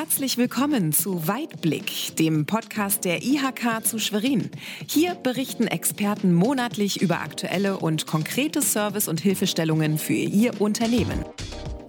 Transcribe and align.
Herzlich 0.00 0.38
willkommen 0.38 0.92
zu 0.92 1.26
Weitblick, 1.26 2.14
dem 2.14 2.46
Podcast 2.46 3.04
der 3.04 3.24
IHK 3.24 3.84
zu 3.84 3.98
Schwerin. 3.98 4.48
Hier 4.86 5.16
berichten 5.16 5.66
Experten 5.66 6.32
monatlich 6.34 7.02
über 7.02 7.20
aktuelle 7.20 7.78
und 7.78 8.06
konkrete 8.06 8.62
Service- 8.62 9.08
und 9.08 9.18
Hilfestellungen 9.18 9.98
für 9.98 10.12
Ihr 10.12 10.60
Unternehmen. 10.60 11.24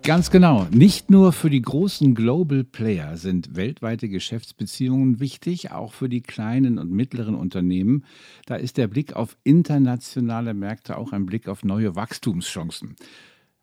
Ganz 0.01 0.31
genau. 0.31 0.65
Nicht 0.71 1.11
nur 1.11 1.33
für 1.33 1.51
die 1.51 1.61
großen 1.61 2.15
Global 2.15 2.63
Player 2.63 3.15
sind 3.15 3.55
weltweite 3.55 4.09
Geschäftsbeziehungen 4.09 5.19
wichtig, 5.19 5.69
auch 5.69 5.93
für 5.93 6.09
die 6.09 6.21
kleinen 6.21 6.79
und 6.79 6.91
mittleren 6.91 7.35
Unternehmen. 7.35 8.05
Da 8.47 8.55
ist 8.55 8.77
der 8.77 8.87
Blick 8.87 9.13
auf 9.13 9.37
internationale 9.43 10.55
Märkte 10.55 10.97
auch 10.97 11.11
ein 11.11 11.27
Blick 11.27 11.47
auf 11.47 11.63
neue 11.63 11.95
Wachstumschancen. 11.95 12.95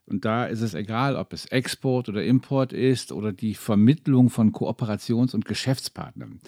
Und 0.06 0.24
da 0.24 0.46
ist 0.46 0.60
es 0.60 0.74
egal, 0.74 1.16
ob 1.16 1.32
es 1.32 1.46
Export 1.46 2.08
oder 2.08 2.24
Import 2.24 2.72
ist 2.72 3.10
oder 3.10 3.32
die 3.32 3.54
Vermittlung 3.54 4.30
von 4.30 4.52
Kooperations- 4.52 5.34
und 5.34 5.44
Geschäftspartnern. 5.44 6.40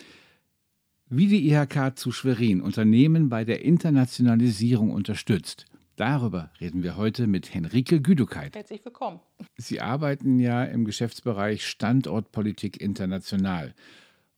Wie 1.11 1.27
die 1.27 1.51
IHK 1.51 1.99
zu 1.99 2.13
Schwerin 2.13 2.61
Unternehmen 2.61 3.29
bei 3.29 3.45
der 3.45 3.65
Internationalisierung 3.65 4.91
unterstützt, 4.91 5.65
darüber 5.97 6.53
reden 6.61 6.83
wir 6.85 6.97
heute 6.97 7.27
mit 7.27 7.53
Henrike 7.53 8.01
Güdukeit. 8.01 8.55
Herzlich 8.55 8.85
willkommen. 8.85 9.19
Sie 9.57 9.81
arbeiten 9.81 10.39
ja 10.39 10.65
im 10.65 10.85
Geschäftsbereich 10.85 11.67
Standortpolitik 11.67 12.81
international. 12.81 13.75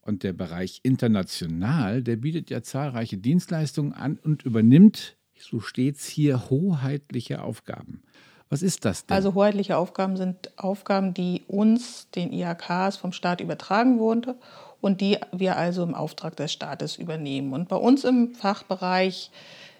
Und 0.00 0.22
der 0.22 0.32
Bereich 0.32 0.80
international, 0.82 2.02
der 2.02 2.16
bietet 2.16 2.48
ja 2.48 2.62
zahlreiche 2.62 3.18
Dienstleistungen 3.18 3.92
an 3.92 4.18
und 4.22 4.44
übernimmt, 4.44 5.18
so 5.38 5.60
steht 5.60 5.96
es 5.96 6.06
hier, 6.06 6.48
hoheitliche 6.48 7.42
Aufgaben. 7.42 8.02
Was 8.50 8.62
ist 8.62 8.84
das 8.84 9.06
denn? 9.06 9.16
Also 9.16 9.34
hoheitliche 9.34 9.76
Aufgaben 9.76 10.16
sind 10.16 10.50
Aufgaben, 10.56 11.14
die 11.14 11.44
uns, 11.46 12.08
den 12.10 12.32
IHKs, 12.32 12.96
vom 12.96 13.12
Staat 13.12 13.40
übertragen 13.40 13.98
wurden 14.00 14.34
und 14.80 15.00
die 15.00 15.18
wir 15.32 15.56
also 15.56 15.84
im 15.84 15.94
Auftrag 15.94 16.36
des 16.36 16.52
Staates 16.52 16.96
übernehmen. 16.96 17.52
Und 17.52 17.68
bei 17.68 17.76
uns 17.76 18.02
im 18.02 18.34
Fachbereich 18.34 19.30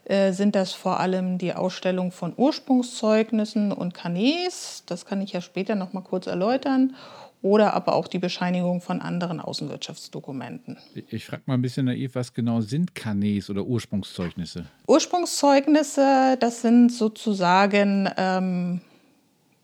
äh, 0.05 0.33
sind 0.33 0.55
das 0.55 0.73
vor 0.73 1.01
allem 1.01 1.37
die 1.39 1.53
Ausstellung 1.53 2.13
von 2.13 2.33
Ursprungszeugnissen 2.37 3.73
und 3.73 3.93
Kanäs. 3.93 4.85
Das 4.87 5.05
kann 5.05 5.21
ich 5.21 5.33
ja 5.33 5.41
später 5.41 5.75
noch 5.75 5.93
mal 5.93 6.03
kurz 6.03 6.29
erläutern 6.29 6.95
oder 7.43 7.75
aber 7.75 7.95
auch 7.95 8.07
die 8.07 8.19
Bescheinigung 8.19 8.81
von 8.81 9.01
anderen 9.01 9.41
Außenwirtschaftsdokumenten. 9.41 10.77
Ich 11.11 11.27
frage 11.27 11.43
mal 11.47 11.55
ein 11.55 11.63
bisschen 11.63 11.87
naiv, 11.87 12.15
was 12.15 12.35
genau 12.35 12.61
sind 12.61 12.95
Kanäs 12.95 13.49
oder 13.49 13.65
Ursprungszeugnisse? 13.65 14.67
Ursprungszeugnisse, 14.87 16.37
das 16.39 16.61
sind 16.63 16.93
sozusagen 16.93 18.11
ähm, 18.17 18.81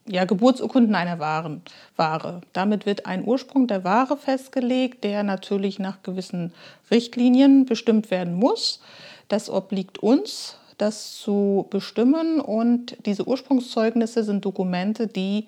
ja, 0.08 0.24
Geburtsurkunden 0.24 0.94
einer 0.94 1.19
Waren, 1.19 1.62
Ware. 1.97 2.41
Damit 2.52 2.86
wird 2.86 3.06
ein 3.06 3.24
Ursprung 3.27 3.66
der 3.66 3.84
Ware 3.84 4.16
festgelegt, 4.16 5.04
der 5.04 5.22
natürlich 5.22 5.78
nach 5.78 6.02
gewissen 6.02 6.52
Richtlinien 6.91 7.66
bestimmt 7.66 8.10
werden 8.10 8.34
muss. 8.34 8.80
Das 9.28 9.50
obliegt 9.50 9.98
uns, 9.98 10.58
das 10.78 11.19
zu 11.19 11.66
bestimmen. 11.70 12.41
Und 12.41 12.97
diese 13.04 13.27
Ursprungszeugnisse 13.27 14.22
sind 14.22 14.44
Dokumente, 14.44 15.08
die 15.08 15.47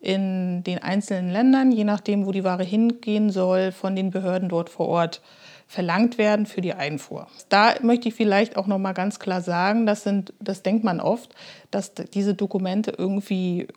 in 0.00 0.64
den 0.64 0.78
einzelnen 0.78 1.30
Ländern, 1.30 1.72
je 1.72 1.84
nachdem, 1.84 2.26
wo 2.26 2.32
die 2.32 2.44
Ware 2.44 2.64
hingehen 2.64 3.30
soll, 3.30 3.70
von 3.70 3.94
den 3.94 4.10
Behörden 4.10 4.48
dort 4.48 4.70
vor 4.70 4.88
Ort 4.88 5.20
verlangt 5.66 6.18
werden 6.18 6.46
für 6.46 6.62
die 6.62 6.74
Einfuhr. 6.74 7.28
Da 7.48 7.74
möchte 7.82 8.08
ich 8.08 8.14
vielleicht 8.14 8.56
auch 8.56 8.66
noch 8.66 8.78
mal 8.78 8.92
ganz 8.92 9.20
klar 9.20 9.40
sagen, 9.40 9.86
das 9.86 10.02
sind, 10.02 10.32
das 10.40 10.62
denkt 10.62 10.82
man 10.82 11.00
oft, 11.00 11.34
dass 11.70 11.94
diese 11.94 12.34
Dokumente 12.34 12.92
irgendwie 12.96 13.68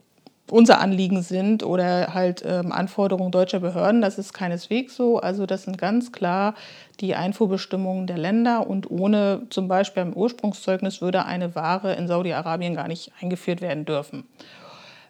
unser 0.49 0.80
Anliegen 0.80 1.21
sind 1.21 1.63
oder 1.63 2.13
halt 2.13 2.43
ähm, 2.45 2.71
Anforderungen 2.71 3.31
deutscher 3.31 3.59
Behörden. 3.59 4.02
Das 4.02 4.17
ist 4.17 4.33
keineswegs 4.33 4.95
so. 4.95 5.19
Also 5.19 5.45
das 5.45 5.63
sind 5.63 5.77
ganz 5.77 6.11
klar 6.11 6.55
die 6.99 7.15
Einfuhrbestimmungen 7.15 8.08
der 8.08 8.17
Länder 8.17 8.67
und 8.67 8.89
ohne 8.89 9.43
zum 9.49 9.67
Beispiel 9.67 10.03
im 10.03 10.13
Ursprungszeugnis 10.13 11.02
würde 11.02 11.25
eine 11.25 11.55
Ware 11.55 11.93
in 11.93 12.08
Saudi-Arabien 12.08 12.75
gar 12.75 12.87
nicht 12.87 13.11
eingeführt 13.21 13.61
werden 13.61 13.86
dürfen. 13.86 14.25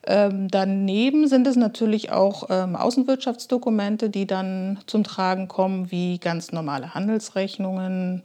Ähm, 0.06 0.50
daneben 0.50 1.28
sind 1.28 1.48
es 1.48 1.56
natürlich 1.56 2.12
auch 2.12 2.50
ähm, 2.50 2.76
Außenwirtschaftsdokumente, 2.76 4.10
die 4.10 4.28
dann 4.28 4.80
zum 4.86 5.04
Tragen 5.04 5.48
kommen, 5.48 5.92
wie 5.92 6.18
ganz 6.18 6.52
normale 6.52 6.94
Handelsrechnungen, 6.94 8.24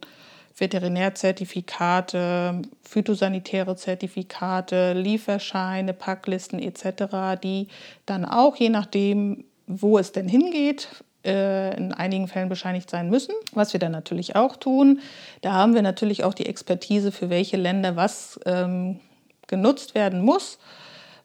Veterinärzertifikate, 0.56 2.62
phytosanitäre 2.82 3.76
Zertifikate, 3.76 4.92
Lieferscheine, 4.94 5.92
Packlisten 5.92 6.58
etc., 6.58 7.40
die 7.40 7.68
dann 8.06 8.24
auch 8.24 8.56
je 8.56 8.70
nachdem, 8.70 9.44
wo 9.68 9.98
es 9.98 10.10
denn 10.10 10.28
hingeht, 10.28 10.88
äh, 11.24 11.76
in 11.76 11.92
einigen 11.92 12.26
Fällen 12.26 12.48
bescheinigt 12.48 12.90
sein 12.90 13.08
müssen, 13.08 13.34
was 13.52 13.72
wir 13.72 13.78
dann 13.78 13.92
natürlich 13.92 14.34
auch 14.34 14.56
tun. 14.56 14.98
Da 15.42 15.52
haben 15.52 15.74
wir 15.74 15.82
natürlich 15.82 16.24
auch 16.24 16.34
die 16.34 16.46
Expertise, 16.46 17.12
für 17.12 17.30
welche 17.30 17.56
Länder 17.56 17.94
was 17.94 18.40
ähm, 18.46 18.98
genutzt 19.46 19.94
werden 19.94 20.22
muss. 20.22 20.58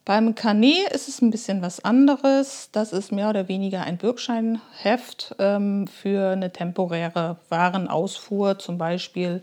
Beim 0.06 0.36
Carnet 0.36 0.90
ist 0.92 1.08
es 1.08 1.22
ein 1.22 1.32
bisschen 1.32 1.62
was 1.62 1.86
anderes. 1.86 2.68
Das 2.74 2.92
ist 2.92 3.14
mehr 3.14 3.30
oder 3.30 3.48
weniger 3.48 3.84
ein 3.84 3.98
Bürgscheinheft 3.98 5.36
ähm, 5.40 5.88
für 5.88 6.32
eine 6.32 6.52
temporäre 6.52 7.38
Warenausfuhr, 7.48 8.60
zum 8.60 8.78
Beispiel 8.78 9.42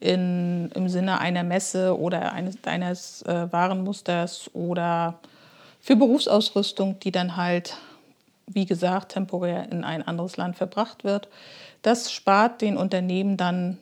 in, 0.00 0.70
im 0.74 0.90
Sinne 0.90 1.20
einer 1.20 1.42
Messe 1.42 1.98
oder 1.98 2.32
eines, 2.32 2.58
eines 2.64 3.22
äh, 3.22 3.50
Warenmusters 3.50 4.50
oder 4.52 5.20
für 5.80 5.96
Berufsausrüstung, 5.96 7.00
die 7.00 7.10
dann 7.10 7.38
halt, 7.38 7.78
wie 8.46 8.66
gesagt, 8.66 9.12
temporär 9.12 9.72
in 9.72 9.84
ein 9.84 10.06
anderes 10.06 10.36
Land 10.36 10.56
verbracht 10.56 11.04
wird. 11.04 11.28
Das 11.80 12.12
spart 12.12 12.60
den 12.60 12.76
Unternehmen 12.76 13.38
dann 13.38 13.78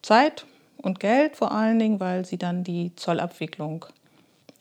Zeit 0.00 0.46
und 0.78 0.98
Geld 0.98 1.36
vor 1.36 1.52
allen 1.52 1.78
Dingen, 1.78 2.00
weil 2.00 2.24
sie 2.24 2.38
dann 2.38 2.64
die 2.64 2.96
Zollabwicklung 2.96 3.84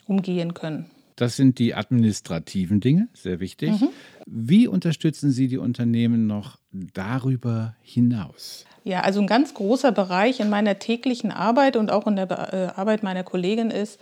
umgehen 0.06 0.54
können. 0.54 0.92
Das 1.18 1.36
sind 1.36 1.58
die 1.58 1.74
administrativen 1.74 2.80
Dinge, 2.80 3.10
sehr 3.14 3.40
wichtig. 3.40 3.72
Mhm. 3.72 3.90
Wie 4.28 4.68
unterstützen 4.68 5.32
Sie 5.32 5.48
die 5.48 5.58
Unternehmen 5.58 6.28
noch 6.28 6.60
darüber 6.72 7.76
hinaus? 7.82 8.66
Ja, 8.84 9.02
also 9.02 9.20
ein 9.20 9.28
ganz 9.28 9.56
großer 9.56 9.92
Bereich 9.92 10.40
in 10.40 10.50
meiner 10.50 10.78
täglichen 10.78 11.32
Arbeit 11.32 11.76
und 11.76 11.92
auch 11.92 12.06
in 12.06 12.16
der 12.16 12.30
äh, 12.30 12.80
Arbeit 12.80 13.02
meiner 13.02 13.24
Kollegin 13.24 13.72
ist, 13.72 14.00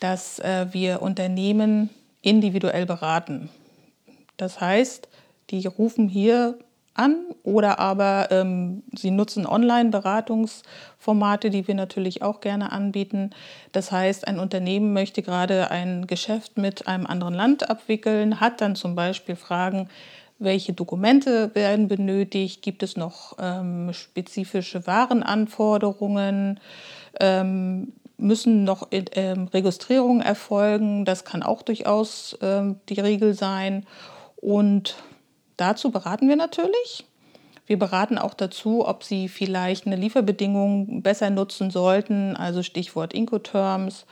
dass 0.00 0.38
äh, 0.38 0.66
wir 0.72 1.02
Unternehmen 1.02 1.90
individuell 2.22 2.86
beraten. 2.86 3.50
Das 4.38 4.60
heißt, 4.60 5.08
die 5.50 5.66
rufen 5.66 6.08
hier 6.08 6.58
an 6.94 7.16
oder 7.42 7.80
aber 7.80 8.28
ähm, 8.30 8.82
sie 8.96 9.10
nutzen 9.10 9.46
Online-Beratungsformate, 9.46 11.50
die 11.50 11.66
wir 11.66 11.74
natürlich 11.74 12.22
auch 12.22 12.40
gerne 12.40 12.72
anbieten. 12.72 13.30
Das 13.72 13.92
heißt, 13.92 14.26
ein 14.26 14.38
Unternehmen 14.38 14.92
möchte 14.92 15.22
gerade 15.22 15.70
ein 15.70 16.06
Geschäft 16.06 16.56
mit 16.56 16.88
einem 16.88 17.06
anderen 17.06 17.34
Land 17.34 17.68
abwickeln, 17.68 18.40
hat 18.40 18.60
dann 18.60 18.76
zum 18.76 18.94
Beispiel 18.94 19.36
Fragen, 19.36 19.88
welche 20.38 20.72
Dokumente 20.72 21.54
werden 21.54 21.88
benötigt, 21.88 22.62
gibt 22.62 22.82
es 22.82 22.96
noch 22.96 23.36
ähm, 23.40 23.92
spezifische 23.92 24.86
Warenanforderungen, 24.86 26.60
ähm, 27.20 27.92
müssen 28.16 28.64
noch 28.64 28.88
ähm, 28.90 29.48
Registrierungen 29.52 30.22
erfolgen, 30.22 31.04
das 31.04 31.24
kann 31.24 31.42
auch 31.42 31.62
durchaus 31.62 32.38
ähm, 32.40 32.76
die 32.88 33.00
Regel 33.00 33.34
sein. 33.34 33.84
Und 34.36 34.96
Dazu 35.56 35.90
beraten 35.90 36.28
wir 36.28 36.36
natürlich. 36.36 37.04
Wir 37.66 37.78
beraten 37.78 38.18
auch 38.18 38.34
dazu, 38.34 38.86
ob 38.86 39.04
Sie 39.04 39.28
vielleicht 39.28 39.86
eine 39.86 39.96
Lieferbedingung 39.96 41.00
besser 41.02 41.30
nutzen 41.30 41.70
sollten, 41.70 42.36
also 42.36 42.62
Stichwort 42.62 43.14
Incoterms. 43.14 44.04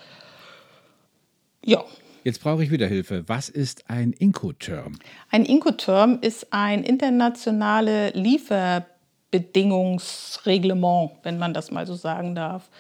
Ja. 1.65 1.85
Jetzt 2.25 2.41
brauche 2.41 2.65
ich 2.65 2.71
wieder 2.71 2.87
Hilfe. 2.87 3.25
Was 3.27 3.49
ist 3.49 3.91
ein 3.91 4.13
Incoterm? 4.13 4.97
Ein 5.31 5.45
Incoterm 5.45 6.19
ist 6.21 6.53
ein 6.53 6.85
internationales 6.85 8.15
Lieferbedingungsreglement, 8.15 11.11
wenn 11.25 11.39
man 11.39 11.53
das 11.53 11.73
mal 11.73 11.85
so 11.87 11.95
sagen 11.95 12.37
darf. 12.37 12.71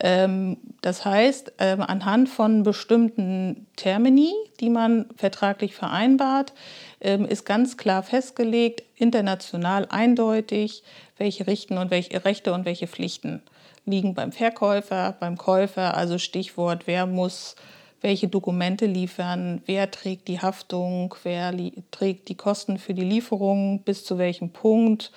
Ähm, 0.00 0.58
das 0.80 1.04
heißt, 1.04 1.52
ähm, 1.58 1.82
anhand 1.82 2.28
von 2.28 2.62
bestimmten 2.62 3.66
Termini, 3.76 4.32
die 4.60 4.70
man 4.70 5.06
vertraglich 5.16 5.74
vereinbart, 5.74 6.52
ist 7.00 7.44
ganz 7.44 7.76
klar 7.76 8.02
festgelegt, 8.02 8.82
international 8.96 9.86
eindeutig, 9.88 10.82
welche 11.16 11.46
Richten 11.46 11.78
und 11.78 11.90
welche 11.90 12.24
Rechte 12.24 12.52
und 12.52 12.64
welche 12.64 12.86
Pflichten 12.86 13.42
liegen 13.84 14.14
beim 14.14 14.32
Verkäufer, 14.32 15.16
beim 15.18 15.36
Käufer. 15.36 15.96
Also 15.96 16.18
Stichwort, 16.18 16.86
wer 16.86 17.06
muss 17.06 17.56
welche 18.00 18.28
Dokumente 18.28 18.86
liefern, 18.86 19.62
wer 19.66 19.90
trägt 19.90 20.28
die 20.28 20.40
Haftung, 20.40 21.14
wer 21.24 21.52
trägt 21.90 22.28
die 22.28 22.36
Kosten 22.36 22.78
für 22.78 22.94
die 22.94 23.04
Lieferung, 23.04 23.82
bis 23.82 24.04
zu 24.04 24.18
welchem 24.18 24.50
Punkt, 24.50 25.10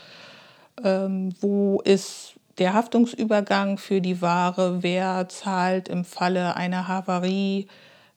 ähm, 0.84 1.34
wo 1.42 1.82
ist 1.82 2.34
der 2.58 2.74
Haftungsübergang 2.74 3.78
für 3.78 4.02
die 4.02 4.22
Ware, 4.22 4.84
wer 4.84 5.30
zahlt 5.30 5.90
im 5.90 6.06
Falle 6.06 6.56
einer 6.56 6.88
Havarie 6.88 7.68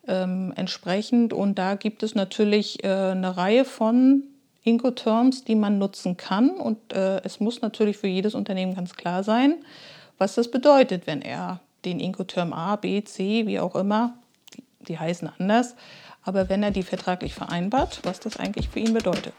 ähm, 0.08 0.52
entsprechend. 0.56 1.32
Und 1.32 1.58
da 1.58 1.74
gibt 1.74 2.02
es 2.02 2.14
natürlich 2.14 2.84
äh, 2.84 2.88
eine 2.88 3.36
Reihe 3.36 3.64
von 3.64 4.22
Incoterms, 4.62 5.44
die 5.44 5.54
man 5.54 5.78
nutzen 5.78 6.16
kann. 6.16 6.50
Und 6.50 6.92
äh, 6.92 7.22
es 7.22 7.40
muss 7.40 7.60
natürlich 7.60 7.98
für 7.98 8.08
jedes 8.08 8.34
Unternehmen 8.34 8.74
ganz 8.74 8.94
klar 8.94 9.22
sein, 9.22 9.56
was 10.18 10.34
das 10.34 10.50
bedeutet, 10.50 11.06
wenn 11.06 11.22
er 11.22 11.60
den 11.84 12.00
Incoterm 12.00 12.52
A, 12.52 12.76
B, 12.76 13.02
C, 13.04 13.46
wie 13.46 13.60
auch 13.60 13.74
immer, 13.74 14.14
die, 14.54 14.62
die 14.88 14.98
heißen 14.98 15.30
anders, 15.38 15.74
aber 16.22 16.48
wenn 16.48 16.62
er 16.62 16.70
die 16.70 16.82
vertraglich 16.82 17.34
vereinbart, 17.34 18.00
was 18.04 18.20
das 18.20 18.38
eigentlich 18.38 18.70
für 18.70 18.80
ihn 18.80 18.94
bedeutet. 18.94 19.34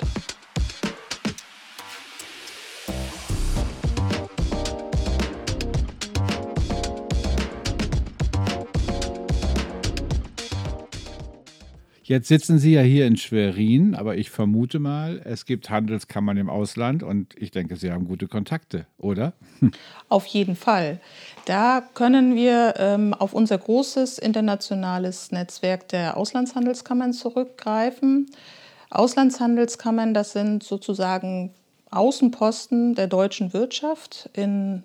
Jetzt 12.07 12.27
sitzen 12.27 12.59
Sie 12.59 12.73
ja 12.73 12.81
hier 12.83 13.07
in 13.07 13.17
Schwerin, 13.17 13.95
aber 13.95 14.15
ich 14.15 14.29
vermute 14.29 14.77
mal, 14.77 15.23
es 15.25 15.47
gibt 15.47 15.71
Handelskammern 15.71 16.37
im 16.37 16.51
Ausland 16.51 17.01
und 17.01 17.33
ich 17.35 17.49
denke, 17.49 17.77
Sie 17.77 17.91
haben 17.91 18.05
gute 18.05 18.27
Kontakte, 18.27 18.85
oder? 18.99 19.33
Auf 20.07 20.27
jeden 20.27 20.55
Fall. 20.55 21.01
Da 21.45 21.81
können 21.95 22.35
wir 22.35 22.75
ähm, 22.77 23.15
auf 23.15 23.33
unser 23.33 23.57
großes 23.57 24.19
internationales 24.19 25.31
Netzwerk 25.31 25.87
der 25.87 26.15
Auslandshandelskammern 26.15 27.11
zurückgreifen. 27.11 28.29
Auslandshandelskammern, 28.91 30.13
das 30.13 30.33
sind 30.33 30.61
sozusagen 30.61 31.55
Außenposten 31.89 32.93
der 32.93 33.07
deutschen 33.07 33.51
Wirtschaft 33.51 34.29
in 34.33 34.83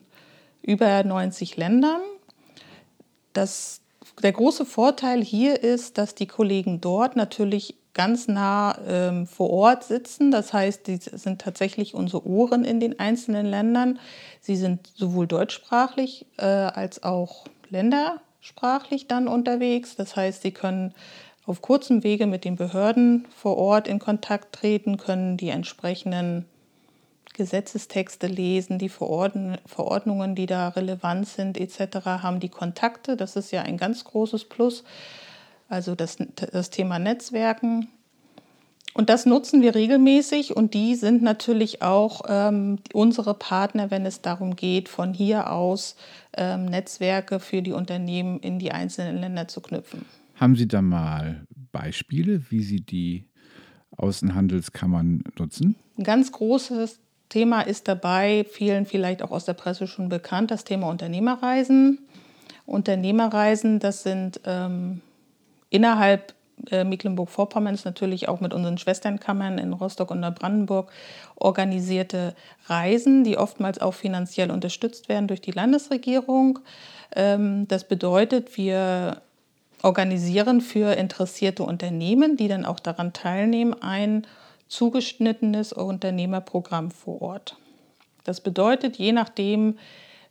über 0.63 1.05
90 1.05 1.59
Ländern. 1.59 2.01
Das 3.35 3.83
der 4.23 4.33
große 4.33 4.65
Vorteil 4.65 5.23
hier 5.23 5.63
ist, 5.63 5.99
dass 5.99 6.15
die 6.15 6.27
Kollegen 6.27 6.81
dort 6.81 7.17
natürlich 7.17 7.77
ganz 7.95 8.29
nah 8.29 8.79
ähm, 8.87 9.27
vor 9.27 9.51
Ort 9.51 9.85
sitzen. 9.85 10.31
Das 10.31 10.53
heißt, 10.53 10.87
die 10.87 10.97
sind 10.97 11.41
tatsächlich 11.41 11.95
unsere 11.95 12.27
Ohren 12.27 12.65
in 12.65 12.81
den 12.81 12.99
einzelnen 12.99 13.47
Ländern. 13.47 13.99
Sie 14.41 14.57
sind 14.57 14.91
sowohl 14.95 15.27
deutschsprachlich 15.27 16.27
äh, 16.37 16.45
als 16.45 17.03
auch 17.03 17.47
ländersprachlich 17.69 19.09
dann 19.09 19.29
unterwegs. 19.29 19.97
Das 19.97 20.17
heißt, 20.17 20.43
sie 20.43 20.53
können 20.53 20.95
auf 21.47 21.63
kurzem 21.63 22.05
Wege 22.05 22.27
mit 22.27 22.45
den 22.45 22.57
Behörden 22.57 23.27
vor 23.35 23.57
Ort 23.57 23.89
in 23.89 23.99
Kontakt 23.99 24.55
treten, 24.55 24.97
können 24.97 25.37
die 25.37 25.49
entsprechenden 25.49 26.47
Gesetzestexte 27.35 28.27
lesen, 28.27 28.79
die 28.79 28.89
Verordnungen, 28.89 30.35
die 30.35 30.47
da 30.47 30.69
relevant 30.69 31.29
sind 31.29 31.59
etc., 31.59 32.05
haben 32.05 32.41
die 32.41 32.49
Kontakte. 32.49 33.17
Das 33.17 33.37
ist 33.37 33.51
ja 33.51 33.63
ein 33.63 33.77
ganz 33.77 34.05
großes 34.05 34.45
Plus. 34.45 34.85
Also 35.69 35.95
das, 35.95 36.19
das 36.35 36.71
Thema 36.71 36.99
Netzwerken. 36.99 37.89
Und 38.93 39.09
das 39.09 39.25
nutzen 39.25 39.63
wir 39.63 39.77
regelmäßig 39.77 40.57
und 40.57 40.75
die 40.75 40.97
sind 40.97 41.23
natürlich 41.23 41.81
auch 41.81 42.23
ähm, 42.29 42.81
unsere 42.93 43.35
Partner, 43.35 43.93
wenn 43.93 44.05
es 44.05 44.21
darum 44.21 44.57
geht, 44.57 44.89
von 44.89 45.15
hier 45.15 45.53
aus 45.53 45.95
ähm, 46.37 46.65
Netzwerke 46.65 47.39
für 47.39 47.63
die 47.63 47.73
Unternehmen 47.73 48.41
in 48.41 48.59
die 48.59 48.73
einzelnen 48.73 49.19
Länder 49.19 49.47
zu 49.47 49.61
knüpfen. 49.61 50.05
Haben 50.35 50.57
Sie 50.57 50.67
da 50.67 50.83
mal 50.83 51.47
Beispiele, 51.71 52.51
wie 52.51 52.63
Sie 52.65 52.81
die 52.81 53.27
Außenhandelskammern 53.97 55.23
nutzen? 55.39 55.77
Ein 55.97 56.05
ganz 56.05 56.33
großes 56.33 56.99
Thema 57.31 57.63
ist 57.63 57.89
dabei, 57.89 58.45
vielen 58.51 58.85
vielleicht 58.85 59.23
auch 59.23 59.31
aus 59.31 59.47
der 59.47 59.55
Presse 59.55 59.87
schon 59.87 60.11
bekannt, 60.11 60.51
das 60.51 60.65
Thema 60.65 60.89
Unternehmerreisen. 60.89 61.99
Unternehmerreisen, 62.67 63.79
das 63.79 64.03
sind 64.03 64.41
ähm, 64.45 65.01
innerhalb 65.71 66.35
äh, 66.71 66.85
Mecklenburg-Vorpommerns 66.85 67.85
natürlich 67.85 68.29
auch 68.29 68.41
mit 68.41 68.53
unseren 68.53 68.79
Schwesternkammern 68.79 69.59
in 69.59 69.73
Rostock 69.73 70.11
und 70.11 70.21
Neubrandenburg 70.21 70.93
organisierte 71.37 72.35
Reisen, 72.67 73.25
die 73.25 73.39
oftmals 73.39 73.81
auch 73.81 73.95
finanziell 73.95 74.51
unterstützt 74.51 75.09
werden 75.09 75.27
durch 75.27 75.41
die 75.41 75.53
Landesregierung. 75.53 76.59
Ähm, 77.17 77.67
das 77.69 77.85
bedeutet, 77.85 78.57
wir 78.57 79.23
organisieren 79.83 80.61
für 80.61 80.93
interessierte 80.93 81.63
Unternehmen, 81.63 82.37
die 82.37 82.49
dann 82.49 82.67
auch 82.67 82.81
daran 82.81 83.13
teilnehmen, 83.13 83.75
ein 83.81 84.27
zugeschnittenes 84.71 85.73
Unternehmerprogramm 85.75 86.91
vor 86.91 87.21
Ort. 87.21 87.57
Das 88.25 88.41
bedeutet, 88.41 88.97
je 88.97 89.13
nachdem, 89.13 89.79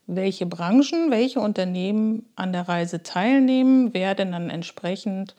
welche 0.07 0.45
Branchen, 0.45 1.11
welche 1.11 1.39
Unternehmen 1.39 2.25
an 2.35 2.53
der 2.53 2.67
Reise 2.67 3.03
teilnehmen, 3.03 3.93
werden 3.93 4.31
dann 4.31 4.49
entsprechend 4.49 5.35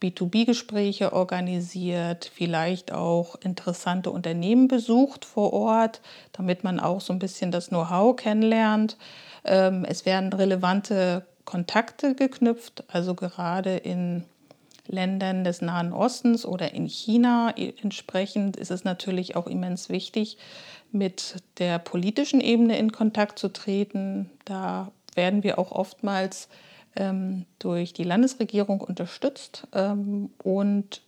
B2B-Gespräche 0.00 1.12
organisiert, 1.12 2.30
vielleicht 2.32 2.92
auch 2.92 3.36
interessante 3.36 4.10
Unternehmen 4.10 4.68
besucht 4.68 5.24
vor 5.24 5.52
Ort, 5.52 6.00
damit 6.32 6.62
man 6.64 6.78
auch 6.78 7.00
so 7.00 7.12
ein 7.12 7.18
bisschen 7.18 7.50
das 7.50 7.68
Know-how 7.68 8.16
kennenlernt. 8.16 8.96
Ähm, 9.44 9.84
es 9.84 10.06
werden 10.06 10.32
relevante 10.32 11.26
Kontakte 11.44 12.14
geknüpft, 12.14 12.84
also 12.88 13.14
gerade 13.14 13.76
in 13.76 14.24
Ländern 14.86 15.44
des 15.44 15.62
Nahen 15.62 15.92
Ostens 15.92 16.44
oder 16.44 16.72
in 16.74 16.86
China. 16.86 17.54
Entsprechend 17.56 18.56
ist 18.56 18.70
es 18.70 18.84
natürlich 18.84 19.36
auch 19.36 19.46
immens 19.46 19.88
wichtig, 19.88 20.36
mit 20.92 21.36
der 21.58 21.78
politischen 21.78 22.40
Ebene 22.40 22.78
in 22.78 22.92
Kontakt 22.92 23.38
zu 23.38 23.48
treten. 23.48 24.30
Da 24.44 24.92
werden 25.14 25.42
wir 25.42 25.58
auch 25.58 25.72
oftmals 25.72 26.48
ähm, 26.96 27.46
durch 27.58 27.92
die 27.92 28.04
Landesregierung 28.04 28.80
unterstützt. 28.80 29.66
Ähm, 29.72 30.30
und 30.42 31.02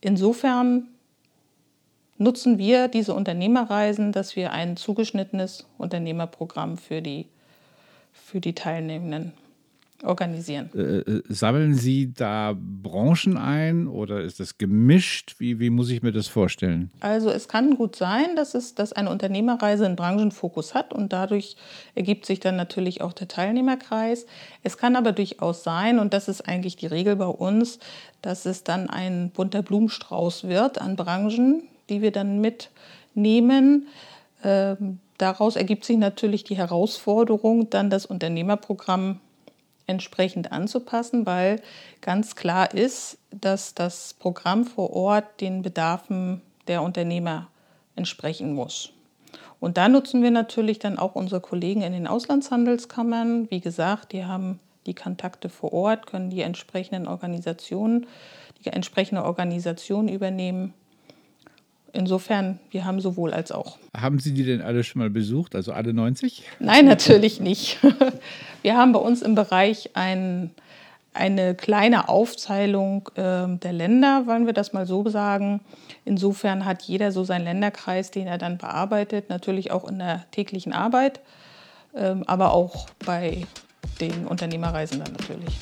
insofern 0.00 0.88
nutzen 2.18 2.58
wir 2.58 2.88
diese 2.88 3.14
Unternehmerreisen, 3.14 4.12
dass 4.12 4.36
wir 4.36 4.52
ein 4.52 4.76
zugeschnittenes 4.76 5.66
Unternehmerprogramm 5.78 6.76
für 6.76 7.00
die, 7.00 7.26
für 8.12 8.40
die 8.40 8.54
Teilnehmenden 8.54 9.32
organisieren. 10.02 10.70
Äh, 10.74 10.98
äh, 10.98 11.22
sammeln 11.28 11.74
Sie 11.74 12.12
da 12.12 12.54
Branchen 12.56 13.36
ein 13.36 13.86
oder 13.86 14.22
ist 14.22 14.40
das 14.40 14.58
gemischt? 14.58 15.34
Wie, 15.38 15.60
wie 15.60 15.70
muss 15.70 15.90
ich 15.90 16.02
mir 16.02 16.12
das 16.12 16.26
vorstellen? 16.26 16.90
Also 17.00 17.30
es 17.30 17.48
kann 17.48 17.76
gut 17.76 17.96
sein, 17.96 18.36
dass, 18.36 18.54
es, 18.54 18.74
dass 18.74 18.92
eine 18.92 19.10
Unternehmerreise 19.10 19.86
einen 19.86 19.96
Branchenfokus 19.96 20.74
hat 20.74 20.92
und 20.92 21.12
dadurch 21.12 21.56
ergibt 21.94 22.26
sich 22.26 22.40
dann 22.40 22.56
natürlich 22.56 23.02
auch 23.02 23.12
der 23.12 23.28
Teilnehmerkreis. 23.28 24.26
Es 24.62 24.78
kann 24.78 24.96
aber 24.96 25.12
durchaus 25.12 25.64
sein, 25.64 25.98
und 25.98 26.14
das 26.14 26.28
ist 26.28 26.42
eigentlich 26.48 26.76
die 26.76 26.86
Regel 26.86 27.16
bei 27.16 27.26
uns, 27.26 27.78
dass 28.22 28.46
es 28.46 28.64
dann 28.64 28.88
ein 28.88 29.30
bunter 29.30 29.62
Blumenstrauß 29.62 30.44
wird 30.44 30.80
an 30.80 30.96
Branchen, 30.96 31.62
die 31.88 32.02
wir 32.02 32.12
dann 32.12 32.40
mitnehmen. 32.40 33.88
Ähm, 34.42 35.00
daraus 35.18 35.56
ergibt 35.56 35.84
sich 35.84 35.98
natürlich 35.98 36.44
die 36.44 36.56
Herausforderung, 36.56 37.68
dann 37.70 37.90
das 37.90 38.06
Unternehmerprogramm 38.06 39.20
entsprechend 39.86 40.52
anzupassen, 40.52 41.26
weil 41.26 41.60
ganz 42.00 42.36
klar 42.36 42.74
ist, 42.74 43.18
dass 43.30 43.74
das 43.74 44.14
Programm 44.14 44.64
vor 44.64 44.92
Ort 44.92 45.40
den 45.40 45.62
Bedarfen 45.62 46.42
der 46.68 46.82
Unternehmer 46.82 47.48
entsprechen 47.96 48.54
muss. 48.54 48.92
Und 49.58 49.76
da 49.76 49.88
nutzen 49.88 50.22
wir 50.22 50.30
natürlich 50.30 50.78
dann 50.78 50.98
auch 50.98 51.14
unsere 51.14 51.40
Kollegen 51.40 51.82
in 51.82 51.92
den 51.92 52.06
Auslandshandelskammern. 52.06 53.50
Wie 53.50 53.60
gesagt, 53.60 54.12
die 54.12 54.24
haben 54.24 54.58
die 54.86 54.94
Kontakte 54.94 55.48
vor 55.48 55.72
Ort, 55.72 56.06
können 56.06 56.30
die 56.30 56.40
entsprechenden 56.40 57.06
Organisationen, 57.06 58.06
die 58.64 58.68
entsprechende 58.68 59.24
Organisation 59.24 60.08
übernehmen. 60.08 60.72
Insofern, 61.92 62.58
wir 62.70 62.84
haben 62.84 63.00
sowohl 63.00 63.32
als 63.32 63.50
auch. 63.52 63.78
Haben 63.96 64.18
Sie 64.20 64.32
die 64.32 64.44
denn 64.44 64.62
alle 64.62 64.84
schon 64.84 65.00
mal 65.00 65.10
besucht, 65.10 65.54
also 65.54 65.72
alle 65.72 65.92
90? 65.92 66.44
Nein, 66.58 66.86
natürlich 66.86 67.40
nicht. 67.40 67.78
Wir 68.62 68.76
haben 68.76 68.92
bei 68.92 69.00
uns 69.00 69.22
im 69.22 69.34
Bereich 69.34 69.90
ein, 69.94 70.50
eine 71.14 71.54
kleine 71.54 72.08
Aufteilung 72.08 73.08
äh, 73.14 73.46
der 73.56 73.72
Länder, 73.72 74.26
wollen 74.26 74.44
wir 74.44 74.52
das 74.52 74.74
mal 74.74 74.86
so 74.86 75.08
sagen. 75.08 75.60
Insofern 76.04 76.66
hat 76.66 76.82
jeder 76.82 77.10
so 77.10 77.24
seinen 77.24 77.44
Länderkreis, 77.44 78.10
den 78.10 78.26
er 78.26 78.38
dann 78.38 78.58
bearbeitet, 78.58 79.30
natürlich 79.30 79.70
auch 79.70 79.88
in 79.88 79.98
der 79.98 80.24
täglichen 80.30 80.74
Arbeit, 80.74 81.20
äh, 81.94 82.14
aber 82.26 82.52
auch 82.52 82.86
bei 83.06 83.46
den 84.00 84.26
Unternehmerreisen 84.26 85.02
dann 85.02 85.12
natürlich. 85.12 85.56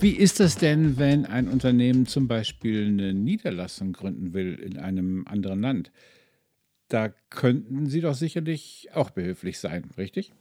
Wie 0.00 0.12
ist 0.12 0.40
das 0.40 0.56
denn, 0.56 0.98
wenn 0.98 1.26
ein 1.26 1.46
Unternehmen 1.46 2.06
zum 2.06 2.26
Beispiel 2.26 2.86
eine 2.86 3.12
Niederlassung 3.12 3.92
gründen 3.92 4.32
will 4.32 4.54
in 4.54 4.78
einem 4.78 5.26
anderen 5.28 5.60
Land? 5.60 5.90
Da 6.88 7.10
könnten 7.28 7.84
Sie 7.84 8.00
doch 8.00 8.14
sicherlich 8.14 8.88
auch 8.94 9.10
behilflich 9.10 9.60
sein, 9.60 9.90
richtig? 9.98 10.32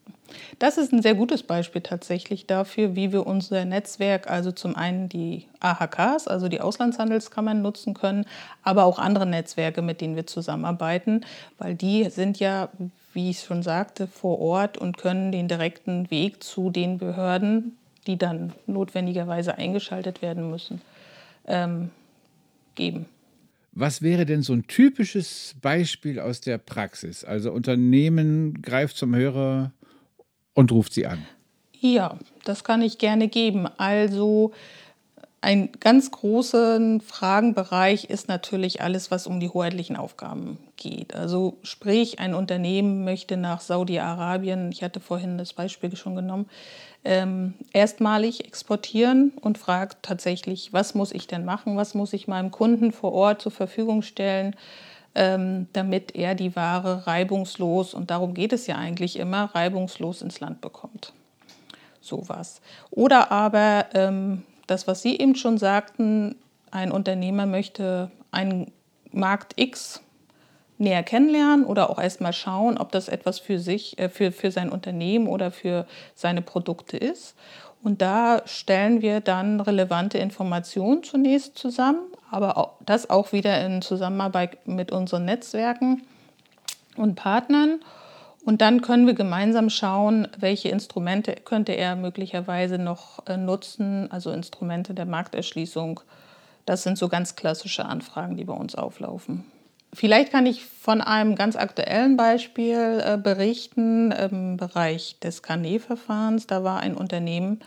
Das 0.60 0.78
ist 0.78 0.94
ein 0.94 1.02
sehr 1.02 1.14
gutes 1.14 1.44
Beispiel 1.44 1.82
tatsächlich 1.82 2.48
dafür, 2.48 2.96
wie 2.96 3.12
wir 3.12 3.28
unser 3.28 3.66
Netzwerk, 3.66 4.30
also 4.30 4.54
zum 4.54 4.78
einen 4.78 5.10
die 5.10 5.48
AHKs, 5.60 6.30
also 6.30 6.48
die 6.48 6.62
Auslandshandelskammern 6.62 7.62
nutzen 7.62 7.94
können, 7.94 8.24
aber 8.64 8.86
auch 8.86 8.98
andere 8.98 9.26
Netzwerke, 9.26 9.82
mit 9.82 10.00
denen 10.00 10.16
wir 10.16 10.26
zusammenarbeiten, 10.26 11.26
weil 11.58 11.76
die 11.76 12.10
sind 12.10 12.40
ja, 12.40 12.70
wie 13.14 13.32
ich 13.32 13.42
schon 13.42 13.62
sagte, 13.62 14.08
vor 14.08 14.40
Ort 14.40 14.78
und 14.78 14.98
können 14.98 15.34
den 15.34 15.50
direkten 15.50 16.10
Weg 16.10 16.42
zu 16.44 16.70
den 16.70 16.98
Behörden, 16.98 17.76
die 18.10 18.18
dann 18.18 18.54
notwendigerweise 18.66 19.60
eingeschaltet 19.60 20.24
werden 20.24 20.50
müssen, 20.50 20.82
ähm, 21.46 21.92
geben. 22.74 23.06
Was 23.72 24.02
wäre 24.02 24.26
denn 24.26 24.42
so 24.42 24.52
ein 24.52 24.66
typisches 24.66 25.56
Beispiel 25.62 26.20
aus 26.20 26.42
der 26.42 26.58
Praxis? 26.58 27.24
Also 27.24 27.52
Unternehmen 27.52 28.64
greift 28.64 28.98
zum 28.98 29.16
Hörer 29.16 29.72
und 30.56 30.72
ruft 30.72 30.94
sie 30.94 31.06
an. 31.06 31.24
Ja, 31.80 32.18
das 32.46 32.64
kann 32.64 32.82
ich 32.82 32.98
gerne 32.98 33.28
geben. 33.28 33.68
Also 33.78 34.54
ein 35.42 35.70
ganz 35.80 36.12
großer 36.12 37.00
Fragenbereich 37.06 38.06
ist 38.06 38.28
natürlich 38.28 38.82
alles, 38.82 39.10
was 39.10 39.26
um 39.26 39.40
die 39.40 39.50
hoheitlichen 39.50 39.96
Aufgaben 39.96 40.58
geht. 40.76 41.16
Also 41.16 41.58
sprich, 41.64 42.20
ein 42.20 42.34
Unternehmen 42.34 43.06
möchte 43.06 43.38
nach 43.38 43.62
Saudi-Arabien, 43.62 44.72
ich 44.72 44.84
hatte 44.84 45.00
vorhin 45.00 45.38
das 45.38 45.54
Beispiel 45.54 45.96
schon 45.96 46.16
genommen, 46.16 46.50
ähm, 47.06 47.54
erstmalig 47.72 48.46
exportieren 48.46 49.32
und 49.40 49.58
fragt 49.58 50.04
tatsächlich, 50.04 50.74
was 50.74 50.94
muss 50.94 51.14
ich 51.14 51.28
denn 51.28 51.46
machen, 51.46 51.78
was 51.78 51.94
muss 51.94 52.12
ich 52.12 52.28
meinem 52.28 52.52
Kunden 52.52 52.92
vor 52.92 53.14
Ort 53.14 53.42
zur 53.42 53.54
Verfügung 53.54 54.02
stellen, 54.02 54.56
ähm, 55.16 55.68
damit 55.72 56.16
er 56.16 56.36
die 56.36 56.56
Ware 56.58 57.08
reibungslos, 57.08 57.94
und 57.94 58.12
darum 58.12 58.34
geht 58.34 58.52
es 58.52 58.68
ja 58.68 58.76
eigentlich 58.76 59.18
immer, 59.18 59.46
reibungslos 59.56 60.22
ins 60.22 60.42
Land 60.42 60.60
bekommt. 60.60 61.14
Sowas. 62.02 62.62
Oder 62.92 63.32
aber 63.32 63.86
ähm, 63.94 64.44
das, 64.70 64.88
was 64.88 65.02
Sie 65.02 65.18
eben 65.18 65.36
schon 65.36 65.58
sagten, 65.58 66.36
ein 66.72 66.92
Unternehmer 66.92 67.46
möchte 67.46 68.12
einen 68.32 68.72
Markt 69.12 69.54
X 69.56 70.02
näher 70.78 71.04
kennenlernen 71.04 71.66
oder 71.66 71.90
auch 71.90 72.00
erstmal 72.00 72.34
schauen, 72.34 72.78
ob 72.78 72.92
das 72.92 73.10
etwas 73.10 73.40
für 73.40 73.60
sich, 73.60 74.00
äh, 74.00 74.10
für, 74.10 74.32
für 74.32 74.52
sein 74.52 74.70
Unternehmen 74.70 75.28
oder 75.28 75.52
für 75.52 75.86
seine 76.16 76.42
Produkte 76.42 76.98
ist. 76.98 77.36
Und 77.82 78.02
da 78.02 78.42
stellen 78.46 79.02
wir 79.02 79.22
dann 79.22 79.60
relevante 79.60 80.18
Informationen 80.18 81.04
zunächst 81.04 81.58
zusammen, 81.58 82.02
aber 82.30 82.58
auch, 82.58 82.74
das 82.86 83.10
auch 83.10 83.32
wieder 83.32 83.66
in 83.66 83.82
Zusammenarbeit 83.82 84.68
mit 84.68 84.92
unseren 84.92 85.26
Netzwerken 85.26 86.04
und 86.98 87.16
Partnern. 87.16 87.80
Und 88.50 88.62
dann 88.62 88.82
können 88.82 89.06
wir 89.06 89.14
gemeinsam 89.14 89.70
schauen, 89.70 90.28
welche 90.40 90.70
Instrumente 90.70 91.36
könnte 91.36 91.74
er 91.74 91.96
möglicherweise 91.96 92.80
noch 92.80 93.28
äh, 93.28 93.38
nutzen, 93.38 94.12
also 94.12 94.32
Instrumente 94.32 94.96
der 94.96 95.06
Markterschließung. 95.06 96.00
Das 96.66 96.82
sind 96.82 96.98
so 96.98 97.10
ganz 97.10 97.36
klassische 97.36 97.86
Anfragen, 97.86 98.38
die 98.38 98.46
bei 98.46 98.56
uns 98.56 98.74
auflaufen. 98.74 99.46
Vielleicht 99.94 100.32
kann 100.32 100.48
ich 100.48 100.66
von 100.66 101.00
einem 101.00 101.36
ganz 101.36 101.58
aktuellen 101.58 102.18
Beispiel 102.18 103.04
äh, 103.06 103.18
berichten 103.18 104.12
im 104.14 104.58
Bereich 104.58 105.20
des 105.20 105.44
Carnet-Verfahrens. 105.44 106.48
Da 106.48 106.64
war 106.64 106.80
ein 106.80 106.96
Unternehmen 106.96 107.60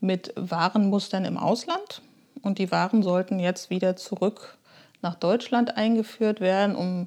mit 0.00 0.32
Warenmustern 0.34 1.24
im 1.26 1.36
Ausland 1.36 2.02
und 2.42 2.58
die 2.58 2.72
Waren 2.72 3.04
sollten 3.04 3.38
jetzt 3.38 3.70
wieder 3.70 3.94
zurück 3.94 4.58
nach 5.00 5.14
Deutschland 5.14 5.76
eingeführt 5.76 6.40
werden, 6.40 6.74
um 6.74 7.06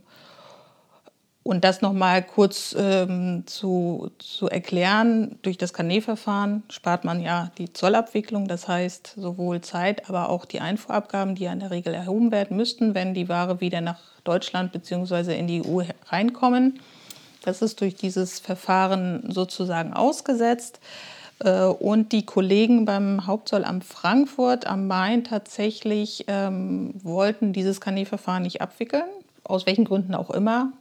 und 1.47 1.63
das 1.63 1.81
nochmal 1.81 2.23
kurz 2.23 2.75
ähm, 2.77 3.43
zu, 3.45 4.11
zu 4.19 4.49
erklären, 4.49 5.39
durch 5.43 5.57
das 5.57 5.71
Carnet-Verfahren 5.71 6.63
spart 6.69 7.05
man 7.05 7.21
ja 7.21 7.51
die 7.57 7.71
Zollabwicklung, 7.71 8.49
das 8.49 8.67
heißt 8.67 9.13
sowohl 9.15 9.61
Zeit, 9.61 10.09
aber 10.09 10.27
auch 10.27 10.43
die 10.43 10.59
Einfuhrabgaben, 10.59 11.35
die 11.35 11.45
ja 11.45 11.53
in 11.53 11.61
der 11.61 11.71
Regel 11.71 11.93
erhoben 11.93 12.33
werden 12.33 12.57
müssten, 12.57 12.95
wenn 12.95 13.13
die 13.13 13.29
Ware 13.29 13.61
wieder 13.61 13.79
nach 13.79 13.99
Deutschland 14.25 14.73
bzw. 14.73 15.39
in 15.39 15.47
die 15.47 15.65
EU 15.65 15.83
reinkommen. 16.07 16.81
Das 17.43 17.61
ist 17.61 17.79
durch 17.79 17.95
dieses 17.95 18.39
Verfahren 18.39 19.31
sozusagen 19.31 19.93
ausgesetzt. 19.93 20.81
Äh, 21.39 21.63
und 21.63 22.11
die 22.11 22.25
Kollegen 22.25 22.83
beim 22.83 23.25
Hauptzollamt 23.25 23.85
Frankfurt 23.85 24.67
am 24.67 24.87
Main 24.87 25.23
tatsächlich 25.23 26.25
ähm, 26.27 26.93
wollten 27.01 27.53
dieses 27.53 27.79
Carnet-Verfahren 27.79 28.43
nicht 28.43 28.61
abwickeln, 28.61 29.05
aus 29.45 29.65
welchen 29.65 29.85
Gründen 29.85 30.13
auch 30.13 30.29
immer. 30.29 30.73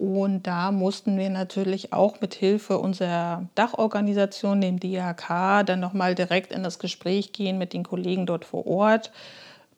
Und 0.00 0.46
da 0.46 0.72
mussten 0.72 1.18
wir 1.18 1.28
natürlich 1.28 1.92
auch 1.92 2.22
mit 2.22 2.32
Hilfe 2.32 2.78
unserer 2.78 3.44
Dachorganisation, 3.54 4.62
dem 4.62 4.80
DHK, 4.80 5.62
dann 5.66 5.78
nochmal 5.78 6.14
direkt 6.14 6.52
in 6.52 6.62
das 6.62 6.78
Gespräch 6.78 7.34
gehen 7.34 7.58
mit 7.58 7.74
den 7.74 7.84
Kollegen 7.84 8.24
dort 8.24 8.46
vor 8.46 8.66
Ort, 8.66 9.12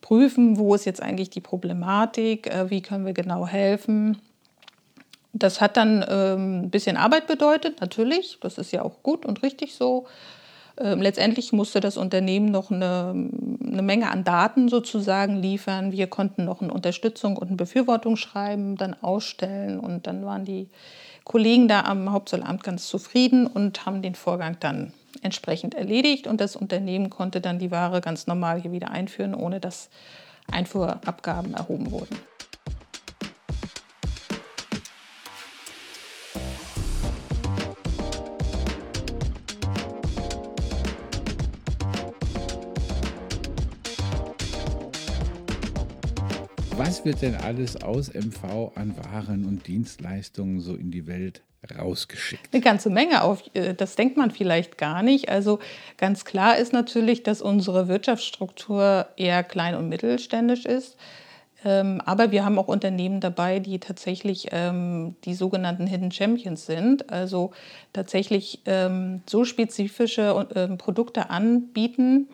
prüfen, 0.00 0.58
wo 0.58 0.76
ist 0.76 0.84
jetzt 0.84 1.02
eigentlich 1.02 1.30
die 1.30 1.40
Problematik, 1.40 2.46
äh, 2.46 2.70
wie 2.70 2.82
können 2.82 3.04
wir 3.04 3.14
genau 3.14 3.48
helfen. 3.48 4.16
Das 5.32 5.60
hat 5.60 5.76
dann 5.76 6.04
ähm, 6.08 6.66
ein 6.66 6.70
bisschen 6.70 6.96
Arbeit 6.96 7.26
bedeutet, 7.26 7.80
natürlich, 7.80 8.38
das 8.40 8.58
ist 8.58 8.70
ja 8.70 8.82
auch 8.82 9.02
gut 9.02 9.26
und 9.26 9.42
richtig 9.42 9.74
so. 9.74 10.06
Ähm, 10.78 11.02
letztendlich 11.02 11.52
musste 11.52 11.80
das 11.80 11.96
Unternehmen 11.96 12.50
noch 12.50 12.70
eine, 12.70 13.14
eine, 13.64 13.82
Menge 13.82 14.10
an 14.10 14.24
Daten 14.24 14.68
sozusagen 14.68 15.36
liefern. 15.36 15.92
Wir 15.92 16.06
konnten 16.06 16.44
noch 16.44 16.62
eine 16.62 16.72
Unterstützung 16.72 17.36
und 17.36 17.50
ein 17.50 17.56
Befürwortungsschreiben 17.56 18.76
dann 18.76 18.96
ausstellen 19.02 19.78
und 19.78 20.06
dann 20.06 20.24
waren 20.24 20.44
die 20.44 20.68
Kollegen 21.24 21.68
da 21.68 21.82
am 21.82 22.10
Hauptzollamt 22.10 22.64
ganz 22.64 22.88
zufrieden 22.88 23.46
und 23.46 23.86
haben 23.86 24.02
den 24.02 24.14
Vorgang 24.14 24.56
dann 24.60 24.92
entsprechend 25.20 25.74
erledigt 25.74 26.26
und 26.26 26.40
das 26.40 26.56
Unternehmen 26.56 27.10
konnte 27.10 27.40
dann 27.40 27.58
die 27.58 27.70
Ware 27.70 28.00
ganz 28.00 28.26
normal 28.26 28.60
hier 28.60 28.72
wieder 28.72 28.90
einführen, 28.90 29.34
ohne 29.34 29.60
dass 29.60 29.90
Einfuhrabgaben 30.50 31.54
erhoben 31.54 31.92
wurden. 31.92 32.18
Was 47.02 47.06
wird 47.06 47.22
denn 47.22 47.34
alles 47.34 47.82
aus 47.82 48.14
MV 48.14 48.76
an 48.76 48.94
Waren 48.96 49.44
und 49.44 49.66
Dienstleistungen 49.66 50.60
so 50.60 50.76
in 50.76 50.92
die 50.92 51.08
Welt 51.08 51.42
rausgeschickt? 51.76 52.54
Eine 52.54 52.62
ganze 52.62 52.90
Menge, 52.90 53.24
auf, 53.24 53.42
äh, 53.54 53.74
das 53.74 53.96
denkt 53.96 54.16
man 54.16 54.30
vielleicht 54.30 54.78
gar 54.78 55.02
nicht. 55.02 55.28
Also 55.28 55.58
ganz 55.96 56.24
klar 56.24 56.58
ist 56.58 56.72
natürlich, 56.72 57.24
dass 57.24 57.42
unsere 57.42 57.88
Wirtschaftsstruktur 57.88 59.08
eher 59.16 59.42
klein- 59.42 59.74
und 59.74 59.88
mittelständisch 59.88 60.64
ist. 60.64 60.96
Ähm, 61.64 62.00
aber 62.06 62.30
wir 62.30 62.44
haben 62.44 62.56
auch 62.56 62.68
Unternehmen 62.68 63.18
dabei, 63.18 63.58
die 63.58 63.80
tatsächlich 63.80 64.50
ähm, 64.52 65.16
die 65.24 65.34
sogenannten 65.34 65.88
Hidden 65.88 66.12
Champions 66.12 66.66
sind, 66.66 67.10
also 67.10 67.50
tatsächlich 67.92 68.60
ähm, 68.66 69.22
so 69.28 69.44
spezifische 69.44 70.76
Produkte 70.78 71.30
anbieten, 71.30 72.28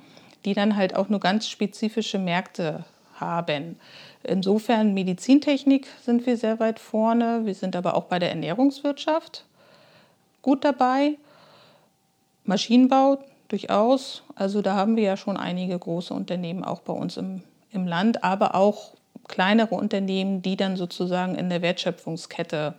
die 0.45 0.53
dann 0.53 0.77
halt 0.77 0.95
auch 0.95 1.09
nur 1.09 1.21
ganz 1.21 1.49
spezifische 1.49 2.19
Märkte 2.19 2.85
haben. 3.21 3.77
Insofern 4.25 4.95
Medizintechnik 4.95 5.87
sind 6.03 6.27
wir 6.27 6.37
sehr 6.37 6.59
weit 6.61 6.81
vorne. 6.81 7.43
Wir 7.45 7.55
sind 7.55 7.77
aber 7.77 7.95
auch 7.95 8.05
bei 8.05 8.19
der 8.19 8.31
Ernährungswirtschaft 8.31 9.45
gut 10.43 10.65
dabei. 10.65 11.17
Maschinenbau 12.45 13.19
durchaus. 13.49 14.23
Also 14.35 14.63
da 14.63 14.75
haben 14.75 14.97
wir 14.97 15.05
ja 15.05 15.17
schon 15.17 15.37
einige 15.37 15.79
große 15.79 16.13
Unternehmen 16.13 16.65
auch 16.65 16.81
bei 16.81 16.93
uns 16.93 17.17
im, 17.17 17.43
im 17.71 17.87
Land, 17.87 18.25
aber 18.25 18.55
auch 18.55 18.95
kleinere 19.29 19.75
Unternehmen, 19.75 20.43
die 20.43 20.57
dann 20.57 20.77
sozusagen 20.77 21.35
in 21.35 21.51
der 21.51 21.63
Wertschöpfungskette 21.63 22.75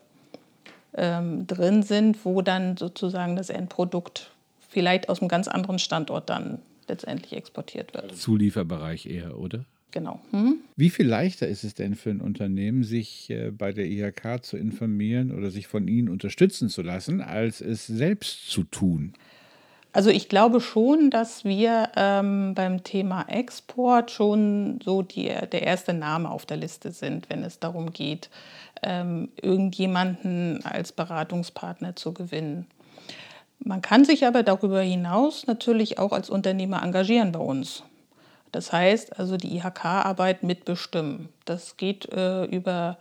ähm, 0.95 1.45
drin 1.45 1.83
sind, 1.83 2.25
wo 2.25 2.41
dann 2.41 2.75
sozusagen 2.77 3.35
das 3.35 3.49
Endprodukt 3.49 4.31
vielleicht 4.67 5.09
aus 5.09 5.19
einem 5.19 5.29
ganz 5.29 5.47
anderen 5.47 5.79
Standort 5.79 6.29
dann 6.29 6.59
letztendlich 6.87 7.33
exportiert 7.33 7.93
wird. 7.93 8.15
Zulieferbereich 8.15 9.05
eher, 9.05 9.37
oder? 9.37 9.65
Genau. 9.91 10.19
Hm? 10.31 10.59
Wie 10.75 10.89
viel 10.89 11.07
leichter 11.07 11.47
ist 11.47 11.63
es 11.63 11.73
denn 11.73 11.95
für 11.95 12.11
ein 12.11 12.21
Unternehmen, 12.21 12.83
sich 12.83 13.29
äh, 13.29 13.51
bei 13.51 13.71
der 13.71 13.85
IHK 13.85 14.43
zu 14.43 14.57
informieren 14.57 15.31
oder 15.31 15.49
sich 15.49 15.67
von 15.67 15.87
Ihnen 15.87 16.09
unterstützen 16.09 16.69
zu 16.69 16.81
lassen, 16.81 17.21
als 17.21 17.59
es 17.59 17.87
selbst 17.87 18.49
zu 18.49 18.63
tun? 18.63 19.13
Also 19.91 20.11
ich 20.11 20.29
glaube 20.29 20.61
schon, 20.61 21.09
dass 21.09 21.43
wir 21.43 21.89
ähm, 21.95 22.53
beim 22.53 22.83
Thema 22.83 23.23
Export 23.27 24.11
schon 24.11 24.79
so 24.83 25.01
die, 25.01 25.29
der 25.51 25.63
erste 25.63 25.93
Name 25.93 26.29
auf 26.29 26.45
der 26.45 26.57
Liste 26.57 26.91
sind, 26.91 27.27
wenn 27.31 27.43
es 27.43 27.57
darum 27.57 27.91
geht, 27.91 28.29
ähm, 28.83 29.29
irgendjemanden 29.41 30.63
als 30.63 30.91
Beratungspartner 30.91 31.95
zu 31.95 32.13
gewinnen. 32.13 32.67
Man 33.57 33.81
kann 33.81 34.05
sich 34.05 34.25
aber 34.25 34.43
darüber 34.43 34.81
hinaus 34.81 35.47
natürlich 35.47 35.97
auch 35.97 36.13
als 36.13 36.29
Unternehmer 36.29 36.83
engagieren 36.83 37.31
bei 37.31 37.39
uns. 37.39 37.83
Das 38.51 38.71
heißt 38.71 39.19
also 39.19 39.37
die 39.37 39.55
IHK-Arbeit 39.57 40.43
mitbestimmen. 40.43 41.29
Das 41.45 41.77
geht 41.77 42.11
äh, 42.11 42.45
über 42.45 42.97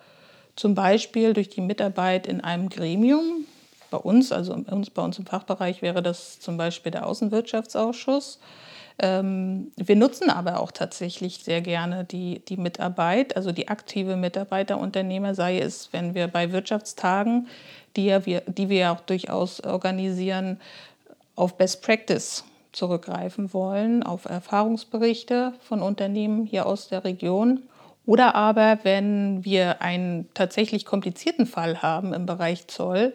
Zum 0.57 0.75
Beispiel 0.75 1.35
durch 1.35 1.49
die 1.49 1.61
Mitarbeit 1.61 2.27
in 2.27 2.41
einem 2.41 2.69
Gremium. 2.69 3.47
Bei 3.91 3.99
uns, 3.99 4.33
also 4.33 4.57
bei 4.93 5.03
uns 5.03 5.19
im 5.19 5.25
Fachbereich 5.25 5.81
wäre 5.81 6.03
das 6.03 6.41
zum 6.41 6.57
Beispiel 6.57 6.93
der 6.93 7.07
Außenwirtschaftsausschuss. 7.07 8.39
Ähm, 9.01 9.71
wir 9.77 9.97
nutzen 9.97 10.29
aber 10.29 10.61
auch 10.61 10.73
tatsächlich 10.73 11.39
sehr 11.39 11.61
gerne 11.61 12.05
die, 12.05 12.41
die 12.49 12.57
Mitarbeit, 12.57 13.37
also 13.37 13.53
die 13.53 13.69
aktive 13.69 14.17
Mitarbeit 14.17 14.71
der 14.71 14.79
Unternehmer, 14.79 15.35
sei 15.35 15.61
es, 15.61 15.93
wenn 15.93 16.15
wir 16.15 16.27
bei 16.27 16.51
Wirtschaftstagen, 16.51 17.47
die, 17.97 18.07
ja 18.07 18.27
wir, 18.27 18.43
die 18.47 18.69
wir 18.69 18.79
ja 18.79 18.93
auch 18.93 19.01
durchaus 19.01 19.63
organisieren, 19.63 20.61
auf 21.37 21.57
Best 21.57 21.83
Practice 21.83 22.45
zurückgreifen 22.79 23.53
wollen, 23.53 24.03
auf 24.03 24.25
Erfahrungsberichte 24.25 25.53
von 25.61 25.83
Unternehmen 25.83 26.47
hier 26.47 26.67
aus 26.67 26.89
der 26.89 27.05
Region. 27.05 27.65
Oder 28.07 28.35
aber, 28.35 28.79
wenn 28.85 29.45
wir 29.45 29.83
einen 29.83 30.31
tatsächlich 30.33 30.87
komplizierten 30.87 31.45
Fall 31.45 31.83
haben 31.83 32.15
im 32.15 32.25
Bereich 32.25 32.67
Zoll, 32.69 33.15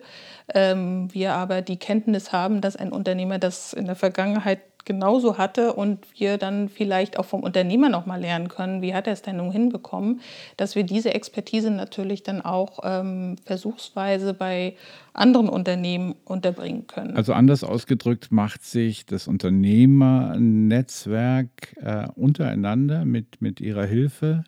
ähm, 0.53 1.11
wir 1.11 1.33
aber 1.33 1.63
die 1.63 1.77
Kenntnis 1.77 2.31
haben, 2.31 2.61
dass 2.61 2.75
ein 2.75 2.91
Unternehmer 2.91 3.39
das 3.39 3.73
in 3.73 3.85
der 3.85 3.95
Vergangenheit 3.95 4.59
genauso 4.85 5.37
hatte 5.37 5.73
und 5.73 5.99
wir 6.17 6.37
dann 6.37 6.69
vielleicht 6.69 7.19
auch 7.19 7.25
vom 7.25 7.43
Unternehmer 7.43 7.89
noch 7.89 8.05
mal 8.05 8.21
lernen 8.21 8.47
können, 8.47 8.81
wie 8.81 8.93
hat 8.93 9.07
er 9.07 9.13
es 9.13 9.21
denn 9.21 9.35
nun 9.37 9.51
hinbekommen, 9.51 10.21
dass 10.57 10.75
wir 10.75 10.83
diese 10.83 11.13
Expertise 11.13 11.71
natürlich 11.71 12.23
dann 12.23 12.41
auch 12.41 12.79
ähm, 12.83 13.37
versuchsweise 13.45 14.33
bei 14.33 14.75
anderen 15.13 15.47
Unternehmen 15.49 16.15
unterbringen 16.25 16.87
können. 16.87 17.15
Also 17.15 17.33
anders 17.33 17.63
ausgedrückt 17.63 18.31
macht 18.31 18.63
sich 18.63 19.05
das 19.05 19.27
Unternehmernetzwerk 19.27 21.75
äh, 21.81 22.07
untereinander 22.15 23.05
mit, 23.05 23.39
mit 23.41 23.61
ihrer 23.61 23.85
Hilfe 23.85 24.43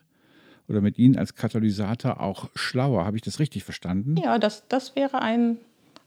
oder 0.67 0.81
mit 0.81 0.97
Ihnen 0.97 1.15
als 1.17 1.35
Katalysator 1.35 2.19
auch 2.19 2.49
schlauer. 2.55 3.05
Habe 3.05 3.17
ich 3.17 3.23
das 3.23 3.39
richtig 3.39 3.63
verstanden? 3.63 4.15
Ja, 4.17 4.39
das, 4.39 4.67
das 4.67 4.95
wäre 4.95 5.21
ein 5.21 5.57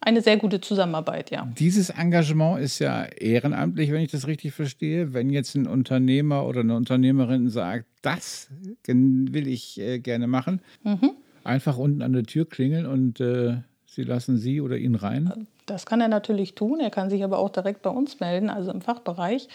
eine 0.00 0.22
sehr 0.22 0.36
gute 0.36 0.60
Zusammenarbeit, 0.60 1.30
ja. 1.30 1.50
Dieses 1.58 1.90
Engagement 1.90 2.60
ist 2.60 2.78
ja 2.78 3.04
ehrenamtlich, 3.04 3.90
wenn 3.90 4.02
ich 4.02 4.10
das 4.10 4.26
richtig 4.26 4.52
verstehe. 4.52 5.12
Wenn 5.12 5.30
jetzt 5.30 5.54
ein 5.54 5.66
Unternehmer 5.66 6.46
oder 6.46 6.60
eine 6.60 6.76
Unternehmerin 6.76 7.48
sagt, 7.50 7.86
das 8.02 8.48
will 8.86 9.48
ich 9.48 9.80
äh, 9.80 9.98
gerne 9.98 10.26
machen, 10.26 10.60
mhm. 10.84 11.10
einfach 11.44 11.76
unten 11.76 12.02
an 12.02 12.12
der 12.12 12.24
Tür 12.24 12.48
klingeln 12.48 12.86
und 12.86 13.20
äh, 13.20 13.58
Sie 13.98 14.04
lassen 14.04 14.38
Sie 14.38 14.60
oder 14.60 14.76
ihn 14.76 14.94
rein? 14.94 15.48
Das 15.66 15.84
kann 15.84 16.00
er 16.00 16.06
natürlich 16.06 16.54
tun. 16.54 16.78
Er 16.78 16.88
kann 16.88 17.10
sich 17.10 17.24
aber 17.24 17.40
auch 17.40 17.48
direkt 17.48 17.82
bei 17.82 17.90
uns 17.90 18.20
melden, 18.20 18.48
also 18.48 18.70
im 18.70 18.80
Fachbereich. 18.80 19.48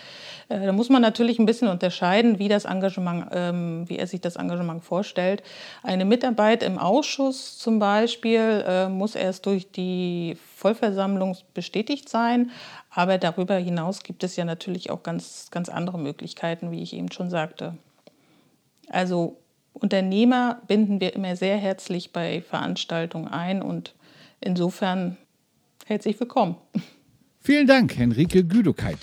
Äh, 0.50 0.66
da 0.66 0.74
muss 0.74 0.90
man 0.90 1.02
natürlich 1.02 1.40
ein 1.40 1.46
bisschen 1.46 1.70
unterscheiden, 1.70 2.40
wie, 2.40 2.50
das 2.50 2.66
Engagement, 2.66 3.28
ähm, 3.32 3.86
wie 3.88 3.98
er 3.98 4.06
sich 4.06 4.20
das 4.20 4.36
Engagement 4.36 4.84
vorstellt. 4.84 5.44
Eine 5.82 6.04
Mitarbeit 6.04 6.62
im 6.62 6.78
Ausschuss 6.78 7.58
zum 7.58 7.80
Beispiel 7.80 8.66
äh, 8.68 8.90
muss 8.90 9.16
erst 9.16 9.46
durch 9.46 9.72
die 9.72 10.36
Vollversammlung 10.58 11.38
bestätigt 11.54 12.10
sein. 12.10 12.52
Aber 12.90 13.18
darüber 13.20 13.56
hinaus 13.56 14.04
gibt 14.04 14.26
es 14.26 14.36
ja 14.36 14.44
natürlich 14.44 14.92
auch 14.92 15.04
ganz, 15.04 15.52
ganz 15.52 15.70
andere 15.70 15.98
Möglichkeiten, 15.98 16.70
wie 16.70 16.84
ich 16.84 16.94
eben 16.94 17.14
schon 17.14 17.30
sagte. 17.30 17.78
Also 18.90 19.38
Unternehmer 19.72 20.62
binden 20.68 21.00
wir 21.00 21.16
immer 21.16 21.38
sehr 21.38 21.56
herzlich 21.56 22.12
bei 22.12 22.42
Veranstaltungen 22.42 23.30
ein 23.30 23.62
und 23.62 23.94
Insofern 24.44 25.18
herzlich 25.86 26.20
willkommen. 26.20 26.58
Vielen 27.40 27.66
Dank, 27.66 27.96
Henrike 27.98 28.44
Güdokeit. 28.44 28.98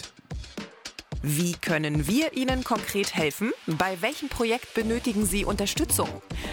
Wie 1.23 1.53
können 1.53 2.07
wir 2.07 2.35
Ihnen 2.35 2.65
konkret 2.65 3.15
helfen? 3.15 3.53
Bei 3.67 4.01
welchem 4.01 4.29
Projekt 4.29 4.73
benötigen 4.75 5.27
Sie 5.27 5.45
Unterstützung? 5.45 6.09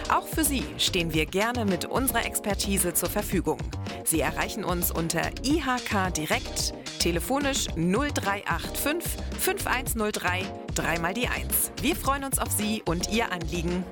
Auch 0.09 0.27
für 0.27 0.43
Sie 0.43 0.63
stehen 0.77 1.13
wir 1.13 1.25
gerne 1.25 1.65
mit 1.65 1.85
unserer 1.85 2.25
Expertise 2.25 2.93
zur 2.93 3.09
Verfügung. 3.09 3.59
Sie 4.03 4.19
erreichen 4.19 4.63
uns 4.65 4.91
unter 4.91 5.21
IHK 5.43 6.13
Direkt, 6.13 6.73
telefonisch 6.99 7.67
0385 7.75 9.21
5103 9.39 10.43
3 10.75 10.99
mal 10.99 11.13
die 11.13 11.27
1. 11.27 11.71
Wir 11.81 11.95
freuen 11.95 12.23
uns 12.23 12.39
auf 12.39 12.51
Sie 12.51 12.83
und 12.85 13.09
Ihr 13.11 13.31
Anliegen. 13.31 13.83